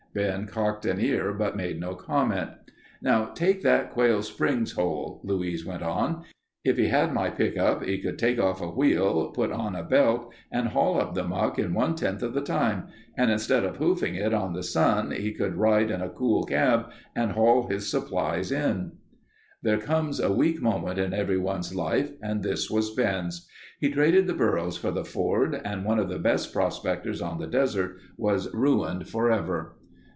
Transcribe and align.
Ben 0.13 0.45
cocked 0.45 0.85
an 0.85 0.99
ear, 0.99 1.31
but 1.33 1.55
made 1.55 1.79
no 1.79 1.95
comment. 1.95 2.49
"Now 3.01 3.27
take 3.27 3.63
that 3.63 3.91
Quail 3.91 4.21
Springs 4.23 4.73
hole," 4.73 5.21
Louise 5.23 5.65
went 5.65 5.83
on. 5.83 6.23
"If 6.65 6.75
he 6.75 6.87
had 6.87 7.13
my 7.13 7.29
pickup 7.29 7.81
he 7.85 7.97
could 7.97 8.19
take 8.19 8.37
off 8.37 8.59
a 8.59 8.67
wheel, 8.67 9.29
put 9.31 9.53
on 9.53 9.73
a 9.73 9.85
belt 9.85 10.33
and 10.51 10.67
haul 10.67 10.99
up 10.99 11.13
the 11.13 11.23
muck 11.23 11.57
in 11.57 11.73
one 11.73 11.95
tenth 11.95 12.19
the 12.19 12.41
time, 12.41 12.89
and 13.15 13.31
instead 13.31 13.63
of 13.63 13.77
hoofing 13.77 14.15
it 14.15 14.33
in 14.33 14.51
the 14.51 14.63
sun 14.63 15.11
he 15.11 15.31
could 15.31 15.55
ride 15.55 15.89
in 15.89 16.01
a 16.01 16.09
cool 16.09 16.43
cab 16.43 16.89
and 17.15 17.31
haul 17.31 17.69
his 17.69 17.89
supplies 17.89 18.51
in." 18.51 18.91
There 19.63 19.79
comes 19.79 20.19
a 20.19 20.33
weak 20.33 20.61
moment 20.61 20.99
in 20.99 21.13
everyone's 21.13 21.73
life 21.73 22.11
and 22.21 22.43
this 22.43 22.69
was 22.69 22.93
Ben's. 22.93 23.47
He 23.79 23.89
traded 23.89 24.27
the 24.27 24.33
burros 24.33 24.75
for 24.75 24.91
the 24.91 25.05
Ford 25.05 25.61
and 25.63 25.85
one 25.85 25.99
of 25.99 26.09
the 26.09 26.19
best 26.19 26.51
prospectors 26.51 27.21
on 27.21 27.37
the 27.39 27.47
desert 27.47 27.95
was 28.17 28.53
ruined 28.53 29.07
forever. 29.07 29.77